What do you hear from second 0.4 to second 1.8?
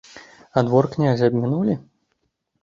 А двор князя абмінулі?